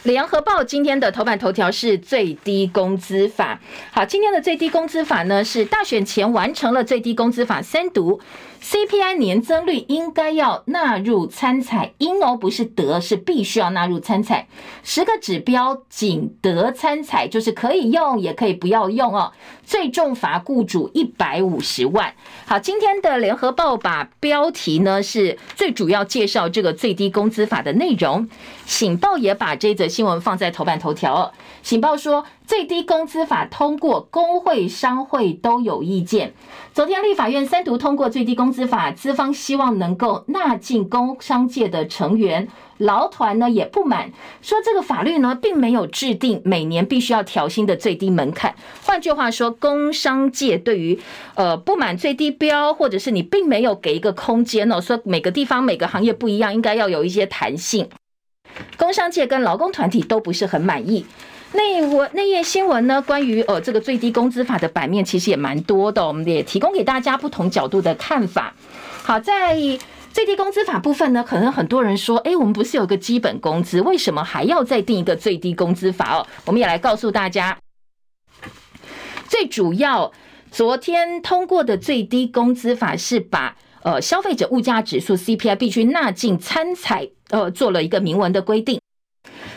[0.04, 3.58] 联合报今天的头版头条是最低工资法。
[3.90, 8.20] 好，今天的最低工资法呢，是大选前完成了最低工资法三读。
[8.64, 14.48] CPI 年增率应该要纳入参采，应哦不是得，是必须要纳入参采。
[14.84, 19.34] 十个指标仅得参采，就是可以用也可以不要用哦。
[19.66, 22.14] 最重罚雇主一百五十万。
[22.46, 28.30] 好，今天的联合报把标题呢是最主要介绍这个最低工资法的内容。
[28.66, 31.32] 醒报也把这则新闻放在头版头条哦。
[31.62, 36.34] 醒报说，最低工资法通过，工会、商会都有意见。
[36.74, 42.48] 昨天立法院三读通过最低工资法，资方希望能够纳进工商界的成员，
[42.80, 48.56] 劳团呢也不满，说这个法律呢并没有制定每年必须要调薪的最低门槛。
[48.84, 51.00] 换句话说，工商界对于
[51.36, 57.88] 呃不满最低标，或者是你并没有给一个空间哦，说每个地方每个行业不一样，应该要有一些弹性。
[58.78, 61.06] 工商界跟劳工团体都不是很满意。
[61.56, 63.00] 那我那页新闻呢？
[63.02, 68.56] 关于呃这个最低工资法的版面其实也蛮多的，我们也提供给大家不同角度的看法。
[69.04, 69.56] 好，在
[70.12, 76.28] 最低工资法部分呢，可能很多人说，哎，我们不是有个基本工资，为什么还要再定一个最低工资法哦？
[76.46, 77.58] 我们也来告诉大家，
[79.28, 80.12] 最主要
[80.52, 88.83] 昨天通过的最低工资法是把呃消费者物价指数 CPI 必须纳进参采，呃做了一个明文的规定。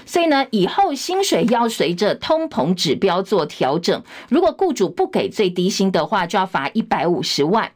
[0.07, 4.03] 所以呢，以后薪水要随着通膨指标做调整。
[4.31, 7.71] 如果雇主不给最低薪的话，就要罚一百五十万。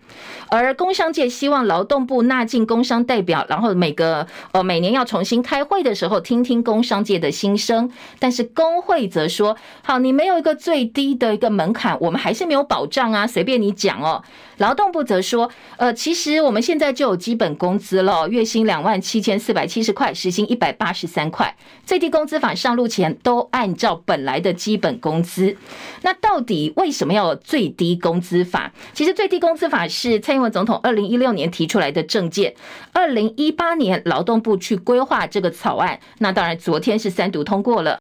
[0.50, 7.90] 而工商界希望劳动部纳进工商代表，然后每个呃每年要重新开会的时候，听听工商界的心声。
[8.18, 14.22] 但是工会则说，好，你没有一个最低的一个门槛，我们还是没有保障啊，随便你讲哦。
[14.58, 21.56] 劳动部则说，呃，其实我们现在就有基本工资了，月薪两万七千四百七十块，时薪一百八十三块。
[21.86, 25.56] 最低工资法上路前都按照本来的基本工资。
[26.02, 28.70] 那到底为什么要最低工资法？
[28.92, 32.54] 其实最低工资法是蔡英文总统二零一六年提出来的政见，
[32.94, 36.00] 二零一八年劳动部去规划这个草案。
[36.16, 37.98] 那当然，昨天是三读通过了。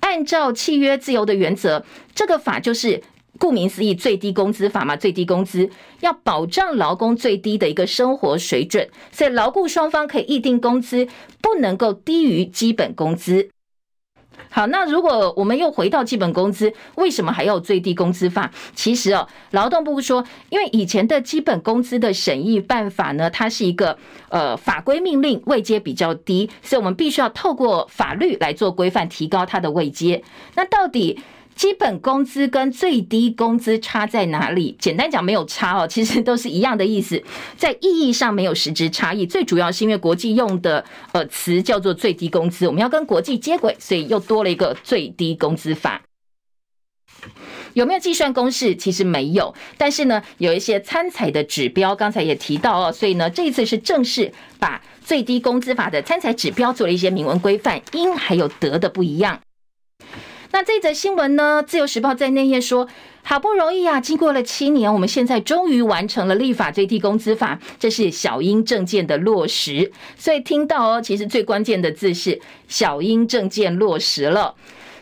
[0.00, 3.02] 按照契约自由的原则，这个法就是
[3.38, 4.94] 顾名思义，最低工资法嘛。
[4.94, 5.70] 最低工资
[6.00, 11.08] 要保障劳工最低的一个生活水准，所以劳雇双方可以议定工资
[11.40, 13.48] 不能够低于基本工资。
[14.52, 18.50] 好，那如果我们又回到基本工资，为什么还要最低工资法？
[18.74, 23.96] 其实哦，劳动部说，因为以前的基本工资的审议办法呢，它是一个
[24.28, 30.22] 呃法规命令，位阶比较低，所以我们必须要透过法律来做规范，提高它的位阶。
[30.54, 31.18] 那到底？
[31.54, 34.76] 基本工资跟最低工资差在哪里？
[34.78, 37.22] 简单讲，没有差哦，其实都是一样的意思，
[37.56, 39.26] 在意义上没有实质差异。
[39.26, 46.02] 最主要是因为国际用的呃词叫做最低工资，我们要跟国际接轨，所以又多了一个最低工资法。
[47.74, 48.74] 有没有计算公式？
[48.74, 59.40] 其实没有，但是呢，有一些参采的指标，刚才也提到哦，所以呢，这一次是正式把最低工资法的参采指标做了一些明文规范，因还有得的不一样。
[60.54, 61.64] 那这则新闻呢？
[61.66, 62.86] 自由时报在内页说，
[63.22, 69.90] 好不容易啊，经过了七年，我们现在终于完成了立法最低工资法，这是小英政见的落实。
[70.18, 72.38] 所以听到哦，其实最关键的字是
[72.68, 74.54] 小英政见落实了。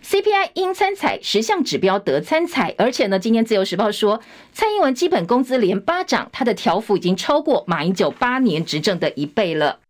[0.05, 4.21] CPI 应参采十项指标得参采，而且呢，今天自由时报说，
[4.53, 9.81] 蔡英文基本工资连八涨，他的条幅已经超过马英九八年执政的一倍了。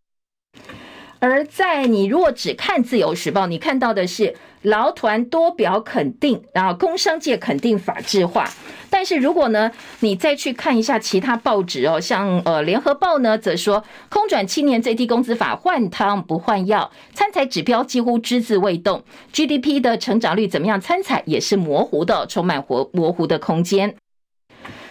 [1.19, 4.35] 而在你如果只看自由时报，你看到的是。
[4.61, 8.49] 劳团多表肯定，然后工商界肯定法制化。
[8.89, 20.79] 但是如果呢，你再去看一下其他报纸哦，像呃联合报呢，则说空转七年最低工资法换汤不换药，参采指标几乎只字未动，GDP 的成长率怎么样？
[20.79, 23.95] 参采也是模糊的，充满活模糊的空间。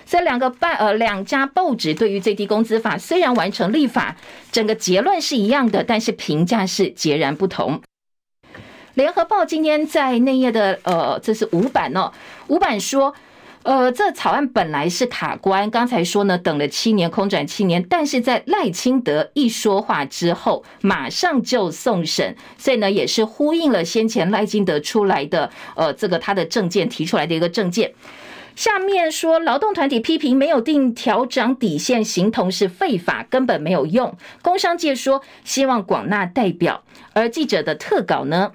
[0.07, 4.17] 这两个半呃两家报纸对于最低工资法虽然完成立法，
[4.51, 7.81] 整个结论是一样的，但是评价是截然不同。
[8.95, 12.11] 联合报今天在内页的呃，这是五版哦。
[12.49, 13.15] 五版说，
[13.63, 27.93] 呃，这草案本来是卡关，刚才说呢，等了七年，空转七年，但是在赖清德一说话之后，马上就送审，所以呢，也是呼应了先前赖清德出来的呃，这个他的政见提出来的一个政见。
[28.57, 34.13] 下面说，劳动团体批评没有定调涨底线，形同是废法，根本没有用。
[34.43, 36.83] 工商界说希望广纳代表，
[37.15, 38.53] 而记者的特稿呢？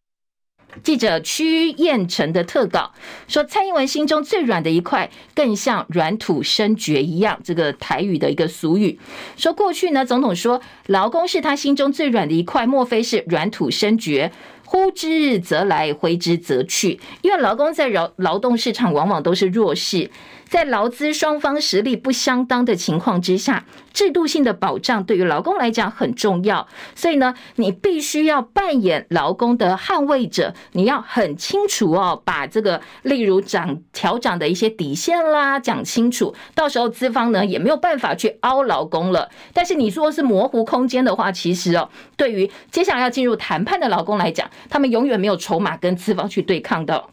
[0.84, 2.92] 记者屈燕成的特稿
[3.28, 7.40] 说，蔡英文心中最软的一块，更像软土生绝一样。
[7.44, 9.00] 这个台语的一个俗语，
[9.38, 14.32] 说过去呢，总统说劳工是他心中最软的一块，莫非是软土生绝？
[14.68, 17.00] 呼之则来，挥之则去。
[17.22, 20.10] 因为劳工在劳劳动市场往往都是弱势。
[20.56, 26.66] 在劳资双方实力不相当的情况之下，制度性的保障对于劳工来讲很重要。
[26.96, 39.30] 所以呢，你必须要扮演劳工的捍卫者，你要很清楚哦，把这个例如涨调涨的一些底线啦讲清楚，到时候资方呢也没有办法去凹劳工了。
[39.52, 47.04] 但是你说是模糊空间的话，其实哦，对于接下来要进入谈判的劳工来讲，他们永远没有筹码跟资方去对抗的。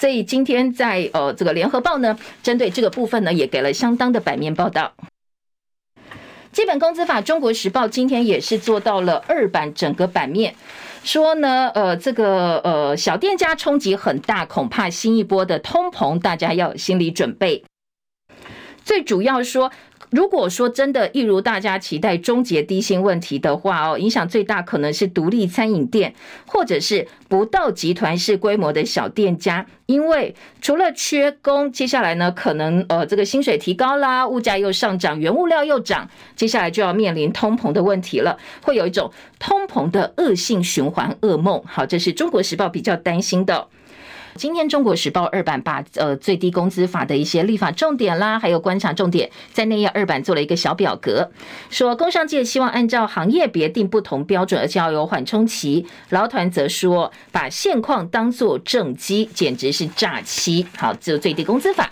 [0.00, 4.94] 所以今天在呃这个联合报呢，针对这个部分呢，也给了相当的版面报道。
[6.52, 10.54] 基本工资法，中国时报今天也是做到了二版整个版面，
[11.04, 17.62] 说呢，呃这个呃小店家冲击很大，恐怕新一波的通膨，大家要有心理准备。
[18.82, 19.70] 最主要说。
[20.10, 26.14] 如果说真的，一如大家期待终结低薪问题的话哦，影响最大可能是独立餐饮店，
[26.46, 41.62] 或者是不到集团式规模的小店家，因为除了缺工，接下来呢，可能呃这个薪水提高啦，物价又上涨，原物料又涨，接下来就要面临通膨的问题了，会有一种通膨的恶性循环噩梦。
[41.64, 43.68] 好，这是中国时报比较担心的。
[44.40, 51.30] 今天《中国时报》二版把呃最低工资法的一些立法重点啦，还有观察重点，在内页二版做了一个小表格，
[51.68, 55.84] 说工商界希望按照行业别定不同标准，而且要有缓冲期。
[56.08, 60.66] 劳团则说，把现况当做政绩，简直是诈欺。
[60.74, 61.90] 好，就最低工资法。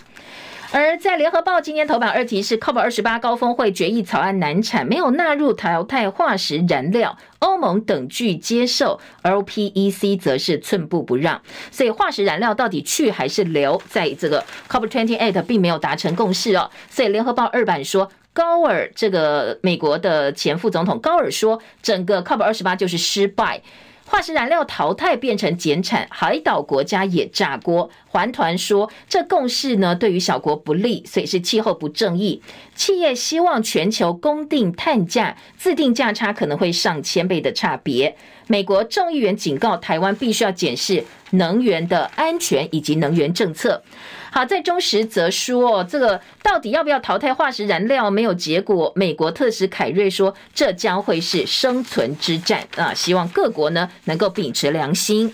[0.71, 11.41] 而在联合报今天头版二题是 COP 二十八高峰会决议草案难产，没有纳入淘汰化石燃料，欧盟等拒接受，LPEC 则是寸步不让。
[11.71, 16.69] 所以化石燃料到底去还是留，在这个 COP twenty eight 并没有达成共识哦。
[16.87, 23.63] 所以联合报二版说，高尔这个美国的前副总统高尔说，整个 COP 二十八就是失败。
[24.09, 27.91] 化石燃料淘汰变成减产，海岛国家也炸锅。
[28.07, 32.41] 环团说，这共识呢对于小国不利，所以是气候不正义。
[32.73, 38.17] 企业希望全球公定碳价，自定价差可能会上千倍的差别。
[38.47, 43.83] 美国众议员警告台湾，必须要检视能源的安全以及能源政策。
[44.31, 48.91] 好，在中时则说，这个到底要不要淘汰化石燃料没有结果。
[48.95, 52.93] 美国特使凯瑞说，这将会是生存之战啊！
[52.93, 55.33] 希望各国呢能够秉持良心。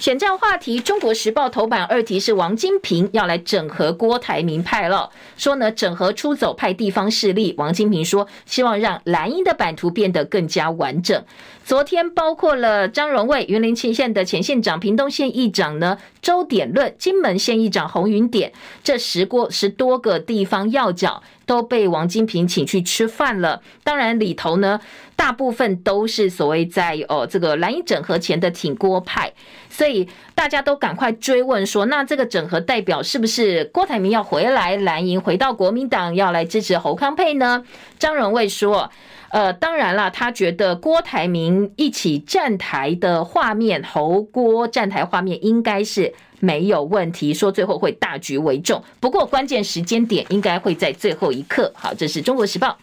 [0.00, 7.54] 选战话题，《中国时报》头版二题是王金平要来整合郭台铭派了，说呢整合出走派地方势力。
[7.58, 11.22] 王金平说，希望让蓝营的版图变得更加完整。
[11.66, 23.60] 昨天包括了张荣卫、云林县的前县长、屏东县议长呢周典论、金门县议长洪云典，这十过十多个地方要角都被王金平请去吃饭了。
[23.82, 24.78] 当然里头呢。
[25.20, 29.30] 大部分都是所谓在哦这个蓝营整合前的挺郭派，
[29.68, 37.62] 所以大家都赶快追问说，那这个整合代表是不是郭台铭要回来蓝营，回到国民党要来支持侯康佩呢？
[37.98, 38.90] 张荣卫说，
[39.30, 51.72] 呃，当然了，他觉得郭台铭一起站台的画面，侯郭站台画面应该是没有问题，说最后会大局为重，不过关键时间点应该会在最后一刻。
[51.76, 52.76] 好，这是中国时报。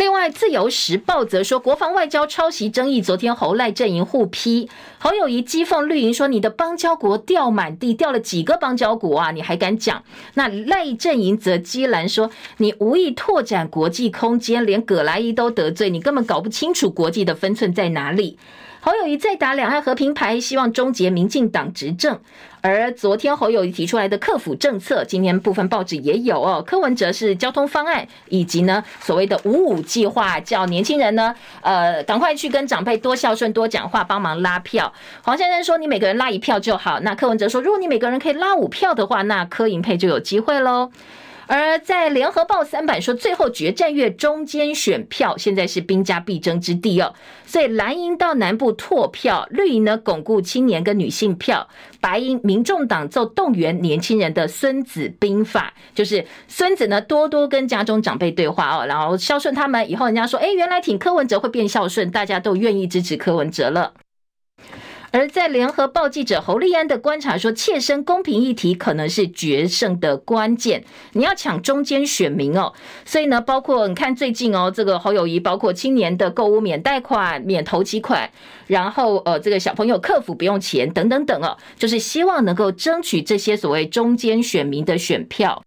[0.00, 4.66] 另外，《自由时报》则说，国防外交抄袭争议，昨天侯赖阵营互批，
[4.98, 9.30] 侯友宜讥讽绿营说：“你的邦交国掉满地，掉了几个邦交国啊？
[9.30, 18.38] 你还敢讲？”那赖阵营则激蓝说：“你无意拓展国际空间，连葛莱伊都得罪，你根本搞不清楚国际的分寸在哪里。”
[18.82, 22.18] 侯友宜再打两岸和平牌，希望终结民进党执政。
[22.60, 26.62] 而昨天侯友宜提出来的客服政策，今天部分报纸也有哦。
[26.66, 34.92] 柯文哲是交通方案，以及呢所谓的五五计划，叫年轻人呢，呃，赶快去跟长辈多孝顺、多讲话，帮忙拉票。
[35.22, 40.90] 黄先生说：“你每个人拉一票就好。”那柯文哲说：“如果你每个人可以拉五票的话，那柯银配就有机会喽。”
[41.52, 47.12] 而在联合报三版说，最后决战月中间选票现在是兵家必争之地哦，
[47.44, 51.66] 所以蓝营到南部拓票，绿营呢巩固青年跟女性票，
[52.00, 63.94] 白营民众党就动员年轻人的孙子兵法，就是孙子呢多多跟家中长辈对话哦，然后孝顺他们，以后人家说，哎，原来挺柯文哲会变孝顺，大家都愿意支持柯文哲了。
[65.12, 70.84] 而在联合报记者侯立安的观察说，切身公平议题可能是决胜的关键。
[71.12, 72.72] 你要抢中间选民哦，
[73.04, 78.30] 所以呢，包括你看最近哦，这个侯友宜，包括青年的购物免贷款、免投期款，
[78.66, 85.62] 然后呃，这个小朋友客服不用钱等等等哦，就是希望能够争取这些所谓中间选民的选票。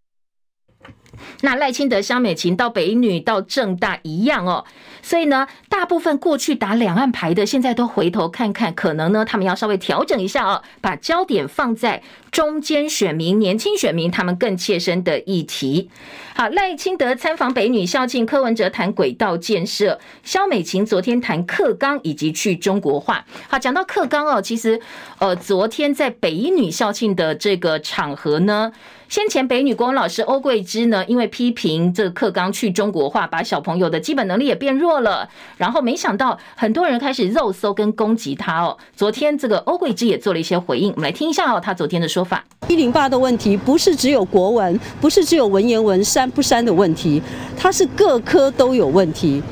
[1.41, 4.65] 那赖清德、萧美琴到北女到政大一样哦，
[5.01, 12.01] 所以呢，大部分过去打两岸牌的，现在都回头看看，可能呢，他们要稍微调整一下哦，把焦点放在
[12.31, 15.89] 中间选民、年轻选民他们更切身的议题。
[16.35, 23.23] 好，赖清德参访北女校庆，柯文哲谈轨道建设，萧美琴昨天谈课纲以及去中国化。
[23.47, 24.79] 好，讲到课纲哦，其实
[25.19, 28.71] 呃，昨天在北一女校庆的这个场合呢。
[29.09, 35.29] 先前北女国文老师欧桂芝呢，因为批评这个课纲去中国化，把小朋友的基本能力也变弱了。
[35.57, 38.75] 然后没想到很多人开始肉搜跟攻击他哦。
[38.95, 42.43] 昨天这个欧桂芝也做了一些回应，我们来听一下哦，他昨天的说法。
[42.67, 47.21] 一零八的问题不是只有国文，不是只有文言文删不删的问题，
[47.55, 49.43] 它是各科都有问题。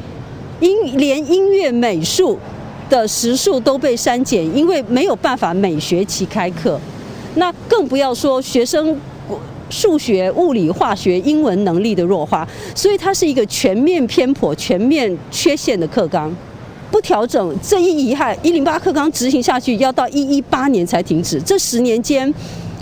[0.59, 2.39] 音连音乐美术
[2.89, 6.79] 的时数都被删减，因为没有办法每学期开课。
[7.35, 8.95] 那更不要说学生。
[9.69, 16.29] 数学、物理、化学、英文能力的弱化，所以它是一个全面偏颇、全面缺陷的课纲。
[16.91, 21.41] 不调整这一遗憾，一零八课纲执行下去要到一一八年才停止。
[21.41, 22.31] 这十年间，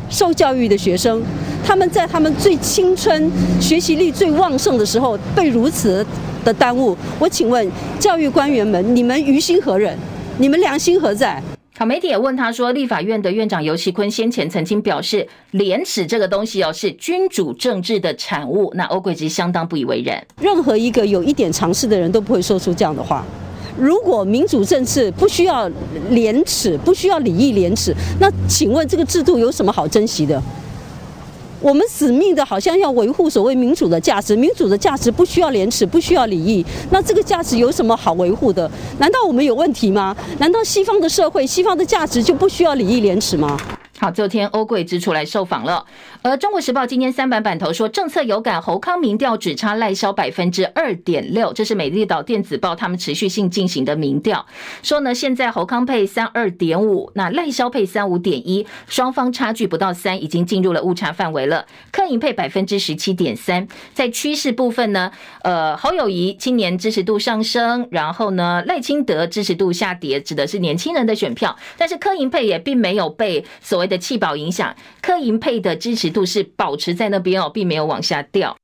[0.10, 1.22] 受教育的学生，
[1.64, 3.32] 他们在他们最青春、
[3.62, 6.04] 学习力最旺盛的时候被如此
[6.44, 6.98] 的耽误。
[7.20, 9.96] 我请问教育官员们，你们于心何忍？
[10.40, 11.40] 你们良心何在？
[11.80, 18.70] 好，媒体也问他说，立法院的院长尤其坤先前曾经表示，廉耻这个东西哦是君主政治的产物。
[18.76, 20.22] 那欧桂吉相当不以为然。
[20.42, 23.24] 任何一个有一点常识的人都不会说出这样的话。
[23.78, 25.72] 如果民主政治不需要
[26.10, 30.44] 廉耻，不需要礼义廉耻，那请问这个制度有什么好珍惜的？
[31.62, 38.70] 我们死命的好像要维护所谓民主的价值，民主的价值不需要廉耻，不需要礼义，那这个价值有什么好维护的？
[38.98, 40.16] 难道我们有问题吗？
[40.38, 43.58] 难道西方的社会、西方的价值就不需要礼义廉耻吗？
[44.02, 45.86] 好，昨天欧桂芝出来受访了。
[46.22, 54.46] 而《中国时报》今天三版版头说，政策有感，侯康民调只差赖萧百分之二点六，这是美丽岛电子报他们持续性进行的民调，
[54.82, 61.66] 说呢，现在侯康配三二点五，那赖萧配三五点一，双方差距不到三，已经进入了误差范围了。
[61.92, 78.56] 柯银配百分之十七点三，在趋势部分呢，呃，侯友谊青年支持度上升，然后呢，赖清德支持度下跌，指的是年轻人的选票，但是柯银配也并没有被所谓的弃保影响，柯银配的支持度是保持在那边哦，并没有往下掉。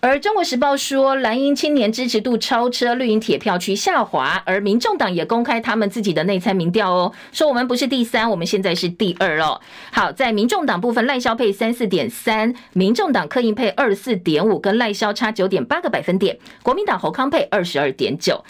[0.00, 4.42] 而中国时报说，蓝营青年支持度超车，绿营铁票区下滑。
[4.44, 9.60] 而民众党也公开他们自己的内参民调哦，说我们不是第三，我们现在是第二哦。
[9.92, 16.36] 好，在民众党部分，赖萧配三四点三，民众党柯银配二四点五，跟赖萧差九点八个百分点。
[16.64, 18.44] 国民党侯康配二十二点九。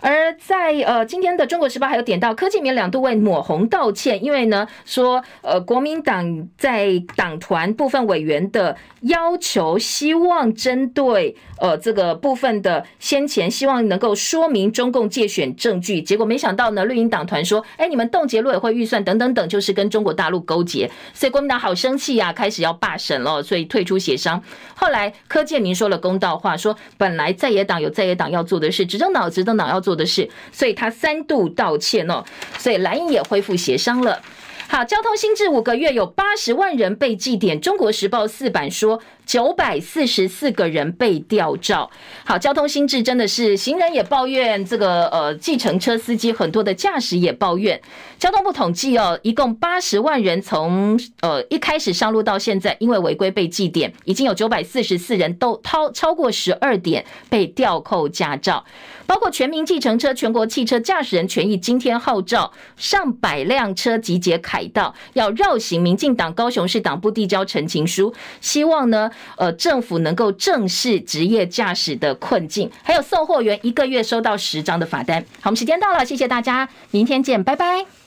[0.00, 24.40] 而在呃今天的《中国时报》还有点到柯建铭两度为抹红道歉，因为呢说呃国民党在党团部分委员的要求，希望针对呃这个部分的先前希望能够说明中共介选证据，结果没想到呢绿营党团说，哎你们冻结陆委会预算等等等，就是跟中国大陆勾结，所以国民党好生气呀，开始要罢审了，所以退出协商。
[24.74, 29.87] 后来柯建铭说了公道话，说本来在野党有在野党要做的事，执政党执政党要做。
[29.88, 32.22] 做的事，所以他三度道歉哦，
[32.58, 34.20] 所以蓝营也恢复协商了。
[34.68, 39.00] 好，交通新制五个月有八十万人被记点，中国时报四版说。
[39.28, 41.90] 九百四十四个人被吊照。
[42.24, 47.78] 好，交通新制真的是行人也抱怨，这个呃，计程车司机很多的驾驶也抱怨。
[48.18, 58.64] 交通部统计哦，一共八十万人从呃一开始上路到现在，因为违规被记点，已经有九百四十四人都超超过十二点被吊扣驾照，
[59.08, 69.10] 包括全民计程车、全国汽车驾驶人权益今天号召上百辆车集结凯道，要绕行民进党高雄市党部递交陈情书，希望呢。
[69.38, 75.24] 呃，政府能够正视职业驾驶的困境，还有送货员一个月收到十张的罚单。
[75.40, 77.97] 好，我们时间到了，谢谢大家，明天见，拜拜。